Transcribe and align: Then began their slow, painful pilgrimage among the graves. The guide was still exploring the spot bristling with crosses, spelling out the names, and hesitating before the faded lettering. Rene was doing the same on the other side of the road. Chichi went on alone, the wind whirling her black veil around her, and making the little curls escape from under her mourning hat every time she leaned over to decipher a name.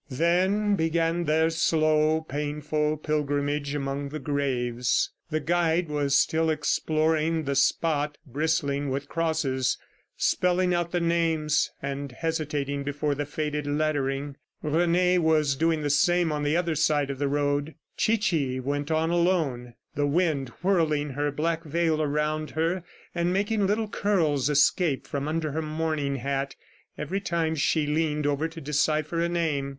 Then 0.09 0.75
began 0.75 1.25
their 1.25 1.51
slow, 1.51 2.21
painful 2.21 2.97
pilgrimage 2.97 3.75
among 3.75 4.09
the 4.09 4.17
graves. 4.17 5.11
The 5.29 5.39
guide 5.39 5.89
was 5.89 6.17
still 6.17 6.49
exploring 6.49 7.43
the 7.43 7.53
spot 7.53 8.17
bristling 8.25 8.89
with 8.89 9.07
crosses, 9.07 9.77
spelling 10.17 10.73
out 10.73 10.89
the 10.89 10.99
names, 10.99 11.69
and 11.83 12.11
hesitating 12.13 12.81
before 12.83 13.13
the 13.13 13.27
faded 13.27 13.67
lettering. 13.67 14.37
Rene 14.63 15.19
was 15.19 15.55
doing 15.55 15.83
the 15.83 15.89
same 15.91 16.31
on 16.31 16.41
the 16.41 16.57
other 16.57 16.73
side 16.73 17.11
of 17.11 17.19
the 17.19 17.27
road. 17.27 17.75
Chichi 17.95 18.59
went 18.59 18.89
on 18.89 19.11
alone, 19.11 19.75
the 19.93 20.07
wind 20.07 20.49
whirling 20.63 21.11
her 21.11 21.31
black 21.31 21.63
veil 21.63 22.01
around 22.01 22.49
her, 22.57 22.83
and 23.13 23.31
making 23.31 23.59
the 23.59 23.67
little 23.67 23.87
curls 23.87 24.49
escape 24.49 25.05
from 25.05 25.27
under 25.27 25.51
her 25.51 25.61
mourning 25.61 26.15
hat 26.15 26.55
every 26.97 27.21
time 27.21 27.53
she 27.53 27.85
leaned 27.85 28.25
over 28.25 28.47
to 28.47 28.59
decipher 28.59 29.21
a 29.21 29.29
name. 29.29 29.69